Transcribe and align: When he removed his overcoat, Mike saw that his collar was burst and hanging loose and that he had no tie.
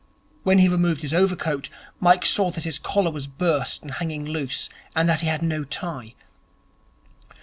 When 0.41 0.57
he 0.57 0.67
removed 0.67 1.03
his 1.03 1.13
overcoat, 1.13 1.69
Mike 1.99 2.25
saw 2.25 2.49
that 2.49 2.63
his 2.63 2.79
collar 2.79 3.11
was 3.11 3.27
burst 3.27 3.83
and 3.83 3.91
hanging 3.91 4.25
loose 4.25 4.67
and 4.95 5.07
that 5.07 5.21
he 5.21 5.27
had 5.27 5.43
no 5.43 5.63
tie. 5.63 6.15